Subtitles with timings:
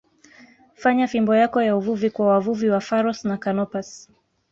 [0.81, 3.89] fanya fimbo yako ya uvuvi kwa wavuvi wa Pharos na Canopus